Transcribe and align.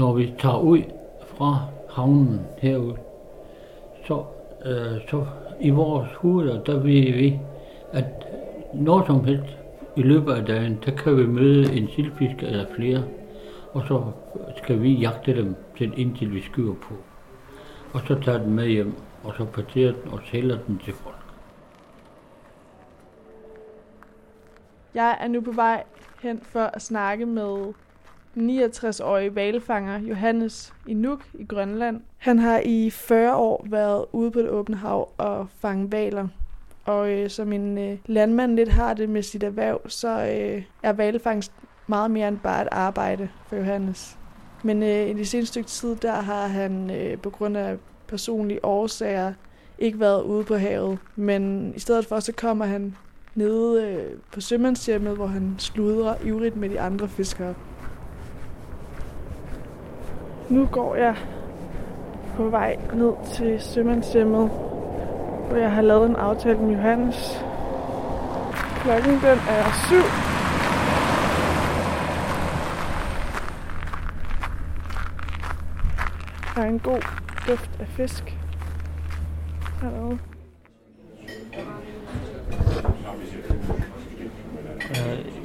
Når 0.00 0.12
vi 0.12 0.34
tager 0.38 0.58
ud 0.58 0.82
fra 1.26 1.56
havnen 1.90 2.40
herud, 2.58 2.94
så, 4.06 4.24
øh, 4.64 5.08
så 5.10 5.26
i 5.60 5.70
vores 5.70 6.08
hoveder, 6.12 6.64
der 6.64 6.74
ved 6.74 7.12
vi, 7.12 7.40
at 7.92 8.26
når 8.74 9.06
som 9.06 9.24
helst 9.24 9.56
i 9.96 10.02
løbet 10.02 10.32
af 10.32 10.46
dagen, 10.46 10.78
der 10.84 10.90
kan 10.90 11.16
vi 11.16 11.26
møde 11.26 11.72
en 11.72 11.88
sildfisker 11.88 12.46
eller 12.46 12.66
flere, 12.76 13.04
og 13.72 13.82
så 13.88 14.02
skal 14.56 14.82
vi 14.82 14.92
jagte 14.92 15.36
dem 15.36 15.56
til 15.78 15.92
indtil 15.96 16.34
vi 16.34 16.40
skyder 16.40 16.74
på. 16.74 16.94
Og 17.92 18.00
så 18.06 18.20
tager 18.24 18.38
den 18.38 18.54
med 18.54 18.68
hjem, 18.68 18.94
og 19.24 19.34
så 19.36 19.44
parterer 19.44 19.92
den 19.92 20.12
og 20.12 20.20
sælger 20.30 20.58
den 20.66 20.78
til 20.84 20.94
folk. 20.94 21.24
Jeg 24.94 25.18
er 25.20 25.28
nu 25.28 25.40
på 25.40 25.52
vej 25.52 25.84
hen 26.22 26.40
for 26.40 26.60
at 26.60 26.82
snakke 26.82 27.26
med 27.26 27.72
69-årige 28.36 29.34
valfanger 29.34 29.98
Johannes 29.98 30.74
i 30.86 30.94
Nuuk 30.94 31.20
i 31.34 31.44
Grønland. 31.44 32.00
Han 32.18 32.38
har 32.38 32.60
i 32.64 32.90
40 32.90 33.36
år 33.36 33.66
været 33.70 34.04
ude 34.12 34.30
på 34.30 34.38
det 34.38 34.48
åbne 34.48 34.76
hav 34.76 35.08
og 35.18 35.46
fange 35.60 35.92
valer. 35.92 36.28
Og 36.84 37.10
øh, 37.10 37.30
som 37.30 37.52
en 37.52 37.78
øh, 37.78 37.98
landmand 38.06 38.56
lidt 38.56 38.68
har 38.68 38.94
det 38.94 39.08
med 39.08 39.22
sit 39.22 39.42
erhverv, 39.42 39.80
så 39.88 40.08
øh, 40.08 40.62
er 40.82 40.92
valfangst 40.92 41.52
meget 41.86 42.10
mere 42.10 42.28
end 42.28 42.38
bare 42.38 42.62
et 42.62 42.68
arbejde 42.72 43.28
for 43.46 43.56
Johannes. 43.56 44.18
Men 44.62 44.82
øh, 44.82 45.08
i 45.08 45.12
de 45.12 45.26
seneste 45.26 45.52
stykke 45.52 45.68
tid, 45.68 45.96
der 45.96 46.12
har 46.12 46.46
han 46.46 46.90
øh, 46.90 47.18
på 47.18 47.30
grund 47.30 47.56
af 47.56 47.76
personlige 48.08 48.64
årsager 48.64 49.32
ikke 49.78 50.00
været 50.00 50.22
ude 50.22 50.44
på 50.44 50.54
havet. 50.54 50.98
Men 51.16 51.72
i 51.76 51.78
stedet 51.78 52.06
for, 52.06 52.20
så 52.20 52.32
kommer 52.32 52.64
han 52.64 52.96
nede 53.34 53.84
øh, 53.84 54.18
på 54.32 54.40
sømandshjemmet, 54.40 55.16
hvor 55.16 55.26
han 55.26 55.54
sludrer 55.58 56.14
ivrigt 56.24 56.56
med 56.56 56.68
de 56.68 56.80
andre 56.80 57.08
fiskere. 57.08 57.54
Nu 60.50 60.66
går 60.66 60.94
jeg 60.94 61.16
på 62.36 62.48
vej 62.48 62.76
ned 62.94 63.12
til 63.24 63.60
sømandshjemmet, 63.60 64.50
hvor 65.48 65.56
jeg 65.56 65.72
har 65.72 65.82
lavet 65.82 66.10
en 66.10 66.16
aftale 66.16 66.58
med 66.58 66.74
Johannes. 66.74 67.44
Klokken 68.82 69.12
den 69.12 69.38
er 69.48 69.64
syv. 69.86 70.04
Der 76.54 76.62
er 76.62 76.68
en 76.68 76.78
god 76.78 77.02
duft 77.48 77.70
af 77.80 77.86
fisk 77.86 78.36
hernede. 79.82 80.18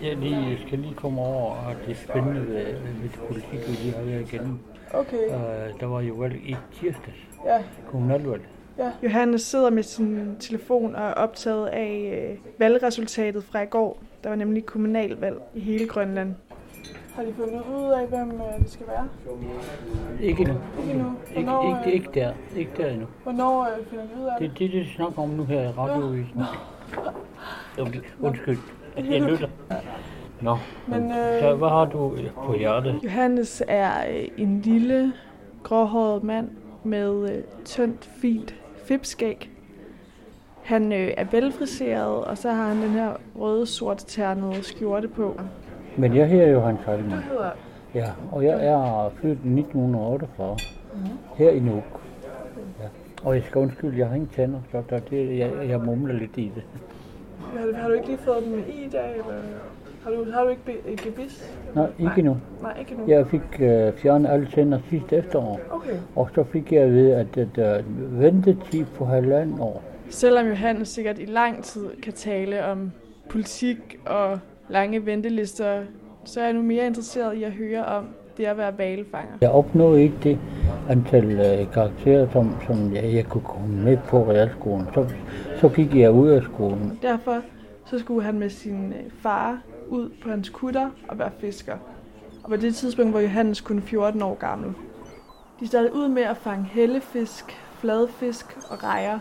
Jeg 0.04 0.18
lige, 0.18 0.60
skal 0.68 0.80
lige 0.80 0.94
komme 0.94 1.22
over, 1.22 1.56
og 1.56 1.76
det 1.86 1.92
er 1.92 1.96
spændende 1.96 2.42
ved, 2.42 2.66
ved 3.02 3.10
det 3.10 3.20
politik, 3.28 3.68
vi 3.68 3.76
lige 3.84 3.94
har 3.96 4.04
været 4.04 4.34
igennem. 4.34 4.60
Okay. 4.94 5.18
Øh, 5.18 5.80
der 5.80 5.86
var 5.86 6.02
jo 6.02 6.14
valg 6.14 6.36
i 6.36 6.56
tirsdags, 6.74 7.18
Ja. 7.46 7.64
kommunalvalg. 7.88 8.42
Ja. 8.78 8.92
Johannes 9.04 9.42
sidder 9.42 9.70
med 9.70 9.84
sin 9.84 10.36
telefon 10.40 10.96
og 10.96 11.02
er 11.04 11.14
optaget 11.14 11.68
af 11.68 12.30
øh, 12.32 12.38
valgresultatet 12.60 13.44
fra 13.44 13.62
i 13.62 13.66
går. 13.66 13.98
Der 14.24 14.30
var 14.30 14.36
nemlig 14.36 14.66
kommunalvalg 14.66 15.38
i 15.54 15.60
hele 15.60 15.88
Grønland. 15.88 16.36
Har 17.16 17.24
de 17.24 17.34
fundet 17.34 17.62
ud 17.78 17.92
af, 17.92 18.08
hvem 18.08 18.32
øh, 18.32 18.60
det 18.64 18.72
skal 18.72 18.86
være? 18.88 19.08
Ikke 20.22 20.42
endnu. 20.42 20.58
Ikke 20.80 20.92
endnu. 20.94 21.12
Ikke, 21.36 21.50
Hvornår, 21.52 21.78
ikke, 21.86 21.94
ikke 21.96 22.10
der. 22.14 22.34
Ikke 22.56 22.72
der 22.78 22.90
endnu. 22.90 23.08
hvornår 23.24 23.62
øh, 23.64 23.86
finder 23.90 24.04
de 24.04 24.22
ud 24.22 24.26
af 24.26 24.32
Det 24.40 24.46
er 24.50 24.54
det, 24.54 24.72
det 24.72 24.88
snakker 24.96 25.22
om 25.22 25.30
nu 25.30 25.44
her 25.44 25.62
i 25.62 25.68
radiovisen. 25.68 26.42
Okay, 27.80 28.00
Undskyld, 28.22 28.58
jeg 28.98 29.22
lytter. 29.22 29.48
Nå, 30.42 30.58
Men, 30.88 31.10
så 31.40 31.52
øh, 31.52 31.58
hvad 31.58 31.70
har 31.70 31.86
du 31.86 32.14
på 32.46 32.54
hjertet? 32.54 33.00
Johannes 33.04 33.64
er 33.68 33.92
øh, 34.10 34.28
en 34.38 34.62
lille, 34.62 35.14
gråhåret 35.64 36.24
mand 36.24 36.50
med 36.84 37.32
øh, 37.32 37.44
tyndt, 37.66 38.10
fint 38.22 38.56
fipskæg. 38.86 39.50
Han 40.64 40.94
øh, 40.94 41.12
er 41.18 41.26
velfriseret, 41.32 42.24
og 42.26 42.38
så 42.38 42.52
har 42.52 42.68
han 42.68 42.82
den 42.82 42.90
her 42.90 43.12
røde, 43.40 43.66
sort 43.66 44.04
ternede 44.08 44.64
skjorte 44.64 45.08
på. 45.08 45.40
Men 45.98 46.16
jeg 46.16 46.30
hedder 46.30 46.48
Johan 46.48 46.78
hedder 46.86 47.52
Ja, 47.96 48.12
og 48.32 48.44
jeg 48.44 48.66
er 48.66 49.10
født 49.22 49.40
i 49.44 49.60
1948 49.60 50.58
her 51.36 51.50
i 51.50 51.60
Nuuk. 51.60 52.02
Ja. 52.82 52.88
Og 53.24 53.36
jeg 53.36 53.44
skal 53.44 53.62
undskylde, 53.62 53.98
jeg 53.98 54.08
har 54.08 54.16
ingen 54.16 54.30
tænder, 54.36 54.60
så 54.72 54.84
der, 54.90 55.00
det, 55.00 55.38
jeg, 55.38 55.52
jeg 55.70 55.80
mumler 55.80 56.14
lidt 56.14 56.38
i 56.38 56.52
det. 56.56 56.64
Har 57.58 57.66
du, 57.66 57.74
har 57.76 57.88
du 57.88 57.94
ikke 57.94 58.08
lige 58.08 58.18
fået 58.18 58.44
dem 58.46 58.54
i 58.70 58.86
i 58.86 58.90
dag? 58.90 59.12
Eller? 59.12 59.24
Har 60.04 60.12
du, 60.12 60.32
har 60.32 60.44
du 60.44 60.50
ikke 60.50 60.66
be- 60.66 60.92
et 60.92 61.02
gebis? 61.02 61.54
Nej, 61.76 61.88
ikke 62.00 62.14
endnu. 62.18 62.38
Nej, 62.62 62.80
ikke 62.80 62.92
endnu. 62.92 63.08
Jeg 63.08 63.28
fik 63.28 63.42
øh, 63.60 63.94
fjernet 63.94 64.30
alle 64.30 64.48
tænder 64.56 64.80
sidste 64.90 65.16
efterår, 65.16 65.60
Okay. 65.72 65.94
og 66.16 66.30
så 66.36 66.44
fik 66.44 66.72
jeg 66.72 66.82
at 66.82 66.92
vide, 66.94 67.16
at 67.16 67.36
det 67.36 67.50
er 67.58 67.82
ventetid 68.10 68.86
på 68.96 69.06
halvanden 69.06 69.60
år. 69.60 69.84
Selvom 70.10 70.48
Johannes 70.48 70.88
sikkert 70.88 71.20
i 71.20 71.26
lang 71.26 71.64
tid 71.64 71.86
kan 72.04 72.14
tale 72.14 72.66
om 72.66 72.92
politik 73.30 73.98
og 74.06 74.40
lange 74.70 75.06
ventelister, 75.06 75.82
så 76.26 76.40
er 76.40 76.44
jeg 76.44 76.54
nu 76.54 76.62
mere 76.62 76.86
interesseret 76.88 77.34
i 77.38 77.44
at 77.44 77.52
høre 77.52 77.86
om 77.86 78.06
det 78.38 78.46
at 78.46 78.58
være 78.58 78.78
valfanger. 78.78 79.34
Jeg 79.42 79.50
opnåede 79.50 80.04
ikke 80.04 80.16
det 80.24 80.38
antal 80.90 81.32
øh, 81.32 81.72
karakterer, 81.74 82.28
som, 82.32 82.56
som 82.68 82.94
jeg, 82.96 83.14
jeg 83.14 83.26
kunne 83.26 83.44
komme 83.44 83.84
med 83.84 83.98
på 84.08 84.24
realskolen. 84.32 84.86
Så, 84.94 85.06
så 85.62 85.70
gik 85.70 85.96
jeg 85.96 86.12
ud 86.12 86.30
af 86.30 86.44
skolen. 86.44 87.00
Derfor 87.02 87.42
så 87.86 88.00
skulle 88.00 88.24
han 88.24 88.40
med 88.40 88.50
sin 88.50 88.94
øh, 88.94 89.12
far 89.22 89.62
ud 89.90 90.10
på 90.24 90.30
hans 90.30 90.50
kutter 90.50 90.90
og 91.08 91.20
være 91.20 91.32
fisker. 91.40 91.78
Og 92.44 92.50
på 92.50 92.56
det 92.56 92.76
tidspunkt 92.76 93.14
var 93.14 93.20
Johannes 93.20 93.62
kun 93.62 93.82
14 93.82 94.22
år 94.22 94.36
gammel. 94.36 94.74
De 95.60 95.68
startede 95.68 95.96
ud 95.96 96.08
med 96.08 96.24
at 96.24 96.38
fange 96.38 96.66
hellefisk, 96.72 97.46
fladfisk 97.80 98.58
og 98.70 98.84
rejer. 98.84 99.20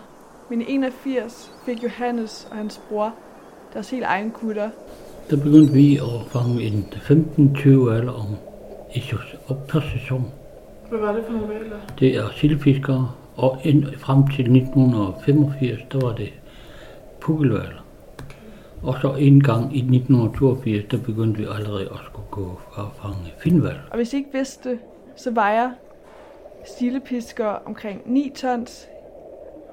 Men 0.51 0.61
i 0.61 0.65
81 0.69 1.53
fik 1.67 1.83
Johannes 1.83 2.49
og 2.51 2.57
hans 2.57 2.81
bror 2.89 3.15
deres 3.75 3.91
helt 3.91 4.05
egen 4.05 4.31
kutter, 4.31 4.71
Der 5.31 5.37
begyndte 5.37 5.73
vi 5.73 5.97
at 5.97 6.27
fange 6.29 6.63
en 6.63 6.87
15-20 6.95 7.69
alder 7.69 8.13
om 8.13 8.27
i 8.95 9.03
optagssæson. 9.49 10.25
Hvad 10.89 10.99
var 10.99 11.13
det 11.13 11.25
for 11.27 11.33
nogle 11.33 11.49
valer? 11.49 11.77
Det 11.99 12.17
er 12.17 12.23
sildfiskere, 12.37 13.11
og 13.37 13.61
ind, 13.65 13.85
frem 13.99 14.27
til 14.29 14.57
1985, 14.57 15.81
der 15.93 16.07
var 16.07 16.15
det 16.15 16.33
pukkelvaler. 17.21 17.85
Og 18.83 18.95
så 19.01 19.15
en 19.15 19.43
gang 19.43 19.77
i 19.77 19.79
1982, 19.79 20.85
der 20.91 20.99
begyndte 20.99 21.39
vi 21.39 21.47
allerede 21.55 21.83
at 21.83 21.99
skulle 22.05 22.29
gå 22.31 22.61
og 22.73 22.91
fange 23.03 23.33
finvaler. 23.39 23.81
Og 23.91 23.97
hvis 23.97 24.13
I 24.13 24.17
ikke 24.17 24.33
vidste 24.33 24.71
det, 24.71 24.79
så 25.17 25.31
vejer 25.31 25.71
stilepisker 26.65 27.47
omkring 27.47 28.03
9 28.07 28.33
tons, 28.35 28.89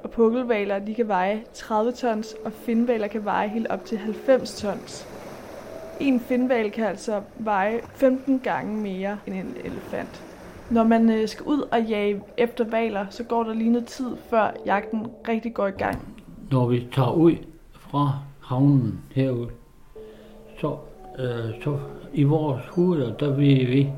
og 0.04 0.12
pukkelvaler 0.12 0.80
de 0.80 0.94
kan 0.94 1.08
veje 1.08 1.42
30 1.54 1.92
tons, 1.92 2.36
og 2.46 2.54
finvaler 2.54 3.08
kan 3.08 3.26
veje 3.26 3.48
helt 3.48 3.68
op 3.68 3.86
til 3.86 3.98
90 3.98 4.62
tons. 4.62 5.08
En 6.00 6.20
finval 6.20 6.72
kan 6.72 6.86
altså 6.86 7.22
veje 7.38 7.80
15 7.96 8.40
gange 8.40 8.82
mere 8.82 9.18
end 9.28 9.36
en 9.36 9.56
elefant. 9.66 10.31
Når 10.72 10.84
man 10.84 11.10
øh, 11.10 11.28
skal 11.28 11.46
ud 11.46 11.68
og 11.72 11.84
jage 11.84 12.22
efter 12.38 12.66
valer, 12.70 13.06
så 13.10 13.24
går 13.24 13.44
der 13.44 13.54
lige 13.54 13.70
noget 13.70 13.88
tid, 13.88 14.18
før 14.30 14.52
jagten 14.66 15.08
rigtig 15.28 15.54
går 15.54 15.68
i 15.68 15.72
gang. 15.72 16.24
Når 16.52 16.68
vi 16.68 16.88
tager 16.94 17.12
ud 17.12 17.36
fra 17.74 18.12
havnen 18.42 19.00
herude, 19.12 19.50
så, 20.60 20.76
øh, 21.20 21.64
så 21.64 21.78
i 22.14 22.24
vores 22.24 22.66
hoveder, 22.66 23.14
der 23.14 23.28
ved 23.28 23.66
vi, 23.66 23.90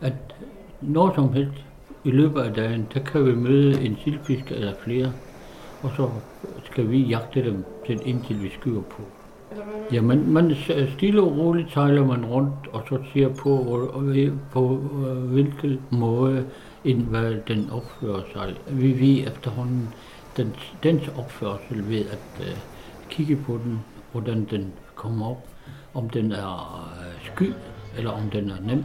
at 0.00 0.12
når 0.80 1.14
som 1.14 1.32
helst 1.32 1.64
i 2.04 2.10
løbet 2.10 2.40
af 2.40 2.54
dagen, 2.54 2.86
der 2.94 3.00
kan 3.00 3.26
vi 3.26 3.34
møde 3.34 3.84
en 3.84 3.96
sildfisker 4.04 4.54
eller 4.54 4.74
flere, 4.74 5.12
og 5.82 5.90
så 5.96 6.08
skal 6.64 6.90
vi 6.90 6.98
jagte 6.98 7.44
dem 7.44 7.64
til 7.86 8.00
indtil 8.04 8.42
vi 8.42 8.50
skyder 8.50 8.82
på. 8.82 9.02
Ja, 9.92 10.00
man, 10.02 10.32
man 10.32 10.50
øh, 10.50 10.92
stille 10.94 11.22
og 11.22 11.38
roligt 11.38 11.72
sejler 11.72 12.06
man 12.06 12.24
rundt, 12.24 12.68
og 12.72 12.82
så 12.88 12.98
ser 13.12 13.28
på, 13.28 13.80
øh, 14.14 14.32
på 14.52 14.80
øh, 15.06 15.16
hvilken 15.16 15.80
måde, 15.90 16.46
end 16.84 17.02
hvad 17.02 17.34
den 17.48 17.70
opfører 17.70 18.22
sig. 18.32 18.54
Vi 18.70 19.00
ved 19.00 19.32
efterhånden 19.32 19.88
den, 20.36 20.56
dens 20.82 21.08
opførsel 21.18 21.88
ved 21.88 22.00
at 22.00 22.40
øh, 22.40 22.56
kigge 23.10 23.36
på 23.36 23.52
den, 23.64 23.80
hvordan 24.12 24.46
den 24.50 24.72
kommer 24.94 25.30
op, 25.30 25.48
om 25.94 26.10
den 26.10 26.32
er 26.32 26.90
øh, 27.00 27.32
sky, 27.34 27.52
eller 27.96 28.10
om 28.10 28.30
den 28.30 28.50
er 28.50 28.60
nem. 28.60 28.84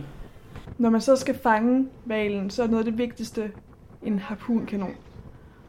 Når 0.77 0.89
man 0.89 1.01
så 1.01 1.15
skal 1.15 1.35
fange 1.43 1.87
valen, 2.05 2.49
så 2.49 2.63
er 2.63 2.67
noget 2.67 2.85
af 2.85 2.91
det 2.91 2.97
vigtigste 2.97 3.51
en 4.03 4.19
harpunkanon. 4.19 4.95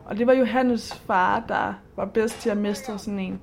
Og 0.05 0.19
det 0.19 0.26
var 0.26 0.32
Johannes 0.32 0.94
far, 0.94 1.44
der 1.48 1.75
var 1.96 2.05
bedst 2.05 2.40
til 2.40 2.50
at 2.50 2.56
mestre 2.56 2.98
sådan 2.98 3.19
en. 3.19 3.40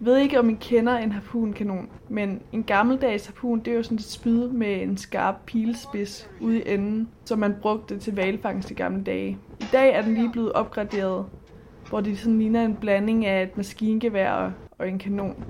Jeg 0.00 0.06
ved 0.06 0.16
ikke, 0.16 0.38
om 0.38 0.50
I 0.50 0.54
kender 0.60 0.96
en 0.98 1.12
harpunkanon, 1.12 1.88
men 2.08 2.42
en 2.52 2.62
gammeldags 2.62 3.26
harpun, 3.26 3.58
det 3.60 3.68
er 3.72 3.76
jo 3.76 3.82
sådan 3.82 3.98
et 3.98 4.04
spyd 4.04 4.48
med 4.48 4.82
en 4.82 4.96
skarp 4.96 5.34
pilespids 5.46 6.30
ude 6.40 6.58
i 6.58 6.62
enden, 6.74 7.08
som 7.24 7.38
man 7.38 7.54
brugte 7.62 7.98
til 7.98 8.14
valfangst 8.16 8.70
i 8.70 8.74
gamle 8.74 9.04
dage. 9.04 9.38
I 9.60 9.64
dag 9.72 9.94
er 9.94 10.02
den 10.02 10.14
lige 10.14 10.32
blevet 10.32 10.52
opgraderet, 10.52 11.26
hvor 11.88 12.00
det 12.00 12.18
sådan 12.18 12.38
ligner 12.38 12.64
en 12.64 12.76
blanding 12.76 13.26
af 13.26 13.42
et 13.42 13.56
maskingevær 13.56 14.52
og- 14.78 14.88
en 14.88 14.98
kanon. 14.98 15.44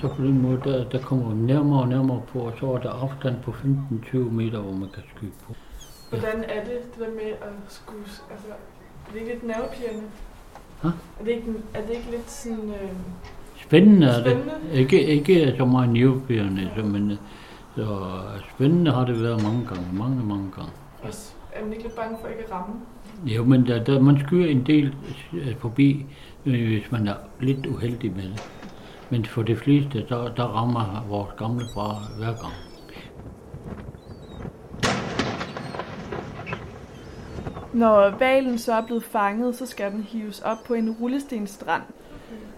Så 0.00 0.08
på 0.16 0.22
den 0.22 0.42
måde, 0.42 0.60
der, 0.64 0.88
der 0.88 0.98
kommer 1.02 1.34
nærmere 1.34 1.80
og 1.80 1.88
nærmere 1.88 2.22
på, 2.28 2.38
og 2.38 2.52
så 2.60 2.66
er 2.72 2.78
der 2.78 2.90
afstand 2.90 3.34
på 3.44 3.50
15-20 3.52 4.16
meter, 4.16 4.60
hvor 4.60 4.72
man 4.72 4.88
kan 4.94 5.02
skyde 5.16 5.32
på. 5.46 5.54
Hvordan 6.10 6.44
er 6.48 6.64
det, 6.64 6.72
det 6.94 6.98
der 7.06 7.10
med 7.14 7.30
at 7.42 7.52
skulle... 7.68 8.02
Altså, 8.30 8.48
er 9.08 9.12
det 9.12 9.20
ikke 9.20 9.32
lidt 9.32 9.46
nervepirrende? 9.46 10.02
Hå? 10.82 10.88
Er 10.88 11.24
det 11.24 11.30
ikke, 11.30 11.52
er 11.74 11.80
det 11.86 11.90
ikke 11.90 12.10
lidt 12.10 12.30
sådan... 12.30 12.58
Øh, 12.70 12.90
Spændende 13.62 14.06
er 14.06 14.20
Spændende. 14.20 14.52
det. 14.72 14.78
Ikke, 14.78 15.04
ikke 15.06 15.54
så 15.58 15.64
meget 15.64 15.88
nervepirrende, 15.88 16.70
så, 16.76 16.82
men 16.82 17.10
øh, 17.10 17.16
så 17.76 17.86
spændende 18.54 18.90
har 18.92 19.04
det 19.04 19.22
været 19.22 19.42
mange 19.42 19.66
gange, 19.66 19.86
mange, 19.92 20.24
mange 20.26 20.50
gange. 20.56 20.70
også, 21.02 21.32
er 21.52 21.62
man 21.62 21.72
ikke 21.72 21.84
lidt 21.84 21.96
bange 21.96 22.16
for 22.20 22.28
ikke 22.28 22.44
at 22.44 22.52
ramme? 22.52 22.74
Jo, 23.24 23.44
men 23.44 23.66
der, 23.66 23.84
der, 23.84 24.00
man 24.00 24.20
skyder 24.26 24.46
en 24.46 24.66
del 24.66 24.94
øh, 25.32 25.56
forbi, 25.58 26.06
øh, 26.46 26.66
hvis 26.68 26.92
man 26.92 27.08
er 27.08 27.14
lidt 27.40 27.66
uheldig 27.66 28.12
med 28.16 28.22
det. 28.22 28.42
Men 29.10 29.24
for 29.24 29.42
de 29.42 29.56
fleste, 29.56 30.06
der, 30.08 30.28
der 30.34 30.44
rammer 30.44 31.04
vores 31.08 31.30
gamle 31.38 31.64
far 31.74 32.02
hver 32.18 32.26
gang. 32.42 32.54
Når 37.76 38.10
valen 38.10 38.58
så 38.58 38.72
er 38.72 38.86
blevet 38.86 39.04
fanget, 39.04 39.56
så 39.56 39.66
skal 39.66 39.92
den 39.92 40.02
hives 40.02 40.40
op 40.40 40.58
på 40.66 40.74
en 40.74 40.90
rullestenstrand. 40.90 41.82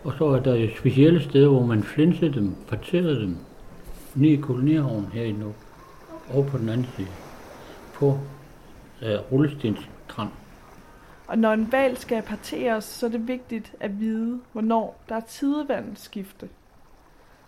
Og 0.05 0.13
så 0.19 0.25
er 0.25 0.41
der 0.41 0.55
jo 0.55 0.69
specielle 0.79 1.23
steder, 1.23 1.49
hvor 1.49 1.67
man 1.67 1.83
flinser 1.83 2.29
dem, 2.29 2.55
parterer 2.69 3.19
dem, 3.19 3.37
nede 4.15 4.33
i 4.33 4.37
kolonihaven 4.37 5.07
herinde 5.13 5.41
nu, 5.41 5.55
over 6.35 6.47
på 6.47 6.59
den 6.59 6.69
anden 6.69 6.87
side, 6.97 7.09
på 7.95 8.19
øh, 9.03 9.19
Rullestenstrand. 9.33 10.29
Og 11.27 11.39
når 11.39 11.53
en 11.53 11.73
val 11.73 11.97
skal 11.97 12.23
parteres, 12.23 12.85
så 12.85 13.07
er 13.07 13.11
det 13.11 13.29
vigtigt 13.29 13.73
at 13.81 14.01
vide, 14.01 14.41
hvornår 14.53 15.01
der 15.09 15.15
er 15.15 15.21
tidevandskifte. 15.21 16.49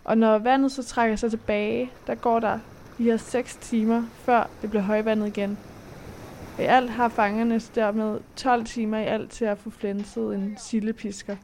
Og 0.03 0.17
når 0.17 0.37
vandet 0.37 0.71
så 0.71 0.83
trækker 0.83 1.15
sig 1.15 1.29
tilbage, 1.29 1.91
der 2.07 2.15
går 2.15 2.39
der 2.39 2.59
de 2.97 3.03
her 3.03 3.17
6 3.17 3.55
timer, 3.55 4.03
før 4.13 4.49
det 4.61 4.69
bliver 4.69 4.83
højvandet 4.83 5.27
igen. 5.27 5.57
I 6.59 6.63
alt 6.63 6.89
har 6.89 7.09
fangerne 7.09 7.59
dermed 7.75 8.19
12 8.35 8.65
timer 8.65 8.97
i 8.97 9.05
alt 9.05 9.31
til 9.31 9.45
at 9.45 9.57
få 9.57 9.69
flænset 9.69 10.35
en 10.35 10.57
sildepisker. 10.59 11.35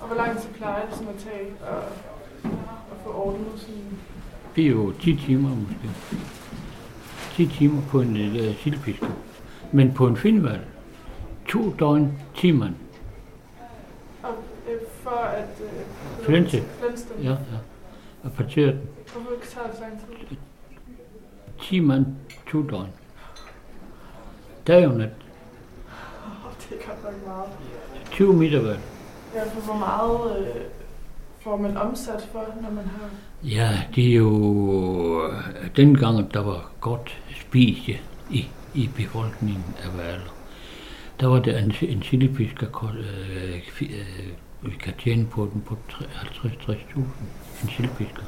Og 0.00 0.06
hvor 0.06 0.16
lang 0.16 0.38
tid 0.38 0.48
plejer 0.50 0.86
det 0.86 0.94
sådan 0.94 1.08
at 1.08 1.14
tage 1.16 1.46
at, 1.66 1.76
at 2.90 2.96
få 3.04 3.12
ordnet 3.12 3.46
sådan 3.56 3.98
Det 4.56 4.64
er 4.64 4.70
jo 4.70 4.92
10 4.92 5.16
timer 5.16 5.48
måske. 5.48 5.90
10 7.32 7.46
timer 7.46 7.82
på 7.90 8.00
en 8.00 8.16
uh, 8.16 8.56
sildpiske. 8.56 9.06
Men 9.72 9.94
på 9.94 10.06
en 10.06 10.16
finvalg, 10.16 10.60
to 11.48 11.74
døgn, 11.78 12.12
timen. 12.34 12.76
og, 14.22 14.34
øh, 14.68 14.80
for 15.02 15.10
at 15.10 15.60
øh, 15.60 16.24
Flænse. 16.24 16.62
Ja, 17.22 17.30
ja. 17.30 17.36
Og 18.22 18.32
partere 18.32 18.66
den. 18.66 18.80
Hvorfor 19.12 19.30
tager 19.50 19.66
det 19.66 19.76
så 19.76 19.82
lang 19.82 20.00
tid? 20.28 20.36
10 21.60 21.80
mand, 21.80 22.06
to 22.50 22.62
døgn. 22.62 22.88
Og 24.68 24.74
nat. 24.74 25.08
Oh, 26.26 26.52
det 26.70 26.76
er 26.76 26.86
godt 26.86 27.04
nok 27.04 27.26
meget. 27.26 27.48
20 28.10 28.32
meter 28.32 28.62
valg. 28.62 28.80
Ja, 29.34 29.44
for 29.44 29.60
hvor 29.60 29.74
meget 29.74 30.46
øh, 30.46 30.62
får 31.40 31.56
man 31.56 31.76
omsat 31.76 32.28
for, 32.32 32.44
når 32.62 32.70
man 32.70 32.84
har... 32.84 33.10
Ja, 33.44 33.82
det 33.94 34.08
er 34.08 34.14
jo 34.14 35.28
øh, 35.28 35.76
dengang, 35.76 36.34
der 36.34 36.40
var 36.40 36.70
godt 36.80 37.22
spise 37.40 38.00
i, 38.30 38.48
i 38.74 38.90
befolkningen 38.96 39.74
af 39.84 39.98
valer. 39.98 40.34
Der 41.20 41.26
var 41.26 41.38
der 41.38 41.58
en, 41.58 41.74
en 41.82 42.02
sildepisk, 42.02 42.62
øh, 42.62 42.68
øh, 43.80 43.90
vi 44.62 44.70
kan 44.80 44.94
tjene 45.04 45.26
på 45.26 45.50
den 45.52 45.60
på 45.66 45.76
50-60.000, 45.90 46.98
en 47.62 47.68
sildepisker. 47.68 48.22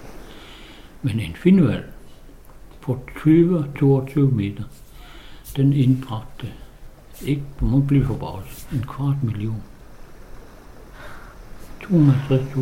Men 1.02 1.20
en 1.20 1.34
finvalg 1.34 1.84
på 2.81 2.98
20-22 3.16 4.20
meter, 4.20 4.64
den 5.56 5.73
indbragte 5.73 6.52
ikke, 7.26 7.43
må 7.61 7.81
blive 7.81 8.05
forbavset, 8.06 8.69
en 8.73 8.85
kvart 8.88 9.17
million. 9.23 9.62
250.000 11.82 12.61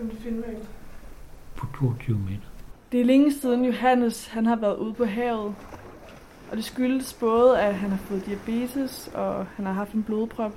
En 0.00 0.10
filmvæg. 0.20 0.56
på 1.56 1.66
22 1.78 2.18
meter. 2.18 2.38
Det 2.92 3.00
er 3.00 3.04
længe 3.04 3.32
siden 3.32 3.64
Johannes 3.64 4.26
han 4.26 4.46
har 4.46 4.56
været 4.56 4.76
ude 4.76 4.94
på 4.94 5.04
havet. 5.04 5.54
Og 6.50 6.56
det 6.56 6.64
skyldes 6.64 7.12
både, 7.12 7.60
at 7.60 7.74
han 7.74 7.90
har 7.90 7.96
fået 7.98 8.26
diabetes, 8.26 9.10
og 9.14 9.46
han 9.46 9.66
har 9.66 9.72
haft 9.72 9.92
en 9.92 10.02
blodprop. 10.02 10.52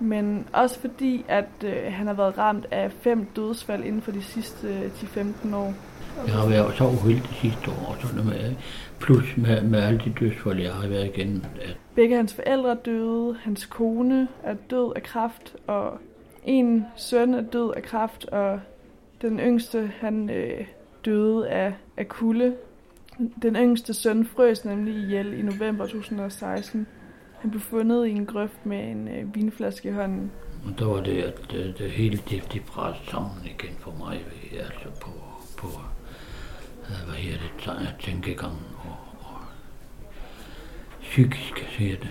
Men 0.00 0.46
også 0.52 0.80
fordi, 0.80 1.24
at 1.28 1.48
øh, 1.64 1.92
han 1.92 2.06
har 2.06 2.14
været 2.14 2.38
ramt 2.38 2.66
af 2.70 2.92
fem 2.92 3.24
dødsfald 3.36 3.84
inden 3.84 4.02
for 4.02 4.12
de 4.12 4.22
sidste 4.22 4.68
øh, 4.68 4.90
10-15 4.90 5.54
år. 5.54 5.74
Jeg 6.26 6.34
har 6.34 6.48
været 6.48 6.76
så 6.76 6.84
uheldig 6.84 7.28
sidste 7.42 7.70
år, 7.70 7.96
sådan 8.00 8.24
med, 8.24 8.54
plus 9.00 9.36
med, 9.36 9.62
med 9.62 9.78
alle 9.80 10.00
de 10.04 10.14
dødsfald, 10.20 10.60
jeg 10.60 10.72
har 10.72 10.88
været 10.88 11.06
igennem. 11.06 11.42
Begge 11.94 12.16
hans 12.16 12.34
forældre 12.34 12.70
er 12.70 12.74
døde, 12.74 13.36
hans 13.42 13.66
kone 13.66 14.28
er 14.42 14.54
død 14.70 14.92
af 14.96 15.02
kræft, 15.02 15.56
og 15.66 15.98
en 16.44 16.86
søn 16.96 17.34
er 17.34 17.40
død 17.40 17.72
af 17.76 17.82
kræft, 17.82 18.24
og 18.24 18.60
den 19.22 19.40
yngste 19.40 19.90
han 20.00 20.30
øh, 20.30 20.66
døde 21.04 21.48
af, 21.48 21.74
af 21.96 22.08
kulde. 22.08 22.54
Den 23.42 23.56
yngste 23.56 23.94
søn 23.94 24.26
frøs 24.26 24.64
nemlig 24.64 24.94
ihjel 24.94 25.32
i 25.32 25.42
november 25.42 25.86
2016. 25.86 26.86
Han 27.38 27.50
blev 27.50 27.60
fundet 27.60 28.06
i 28.06 28.10
en 28.10 28.26
grøft 28.26 28.66
med 28.66 28.90
en 28.90 29.08
øh, 29.08 29.34
vinflaske 29.34 29.88
i 29.88 29.92
hånden. 29.92 30.30
Og 30.66 30.78
der 30.78 30.86
var 30.86 31.00
det, 31.00 31.22
at 31.22 31.40
det, 31.50 31.74
det 31.78 31.90
hele 31.90 32.16
det, 32.30 32.52
det 32.52 32.62
brændte 32.66 33.10
sammen 33.10 33.36
igen 33.44 33.76
for 33.78 33.94
mig, 33.98 34.24
altså 34.52 35.00
på, 35.00 35.10
på 35.58 35.66
øh, 35.66 35.96
hvad 37.06 37.14
her 37.16 37.32
det, 37.32 37.50
tæ- 37.66 38.00
tænkegang 38.06 38.56
og, 38.84 38.96
og 39.20 39.36
psykisk, 41.00 41.66
siger 41.76 41.96
det. 41.96 42.08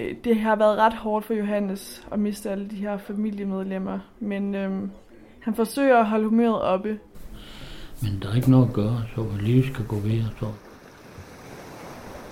Øh, 0.00 0.16
Det 0.24 0.40
har 0.40 0.56
været 0.56 0.78
ret 0.78 0.94
hårdt 0.94 1.26
for 1.26 1.34
Johannes 1.34 2.06
at 2.12 2.18
miste 2.18 2.50
alle 2.50 2.68
de 2.70 2.76
her 2.76 2.98
familiemedlemmer, 2.98 3.98
men 4.20 4.54
øhm, 4.54 4.90
han 5.40 5.54
forsøger 5.54 5.98
at 5.98 6.06
holde 6.06 6.28
humøret 6.28 6.62
oppe. 6.62 6.98
Men 8.02 8.22
der 8.22 8.30
er 8.30 8.34
ikke 8.36 8.50
noget 8.50 8.68
at 8.68 8.74
gøre, 8.74 9.02
så 9.14 9.26
livet 9.40 9.66
skal 9.74 9.84
gå 9.86 9.96
videre, 9.96 10.28
så 10.40 10.46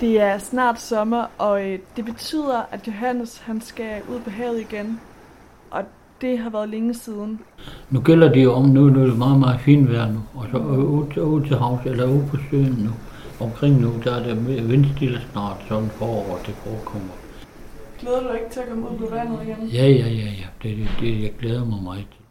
Det 0.00 0.20
er 0.20 0.38
snart 0.38 0.80
sommer, 0.80 1.26
og 1.38 1.66
øh, 1.66 1.78
det 1.96 2.04
betyder, 2.04 2.62
at 2.70 2.86
Johannes 2.86 3.38
han 3.38 3.60
skal 3.60 4.02
ud 4.08 4.20
på 4.20 4.30
havet 4.30 4.60
igen. 4.60 5.00
Og 5.70 5.84
det 6.20 6.38
har 6.38 6.50
været 6.50 6.68
længe 6.68 6.94
siden. 6.94 7.40
Nu 7.90 8.00
gælder 8.00 8.32
det 8.32 8.44
jo 8.44 8.52
om, 8.52 8.64
nu, 8.68 8.80
nu 8.90 9.02
er 9.02 9.06
det 9.06 9.18
meget, 9.18 9.38
meget 9.40 9.60
fint 9.60 9.92
vejr 9.92 10.12
nu, 10.12 10.20
og 10.34 10.46
så 10.52 10.58
øh, 10.58 10.78
ud, 10.78 11.04
til- 11.12 11.22
ud 11.22 11.42
til 11.46 11.56
havs, 11.56 11.80
eller 11.86 12.06
ude 12.06 12.26
på 12.30 12.36
søen 12.50 12.76
nu. 12.84 12.90
Omkring 13.46 13.80
nu, 13.80 13.92
der 14.04 14.14
er 14.14 14.22
det 14.28 14.68
vindstille 14.68 15.20
snart, 15.32 15.56
sådan 15.68 15.88
forår, 15.98 16.38
det 16.46 16.54
forekommer. 16.54 17.12
Glæder 18.00 18.20
du 18.20 18.26
dig 18.28 18.34
ikke 18.40 18.52
til 18.52 18.60
at 18.60 18.68
komme 18.68 18.90
ud 18.90 18.98
på 18.98 19.06
vandet 19.14 19.38
igen? 19.42 19.68
Ja, 19.68 19.86
ja, 19.88 20.08
ja, 20.08 20.30
ja, 20.42 20.46
det, 20.62 20.76
det, 20.76 20.88
det 21.00 21.22
jeg 21.22 21.32
glæder 21.40 21.64
mig 21.64 21.82
meget 21.84 21.98
til. 21.98 22.25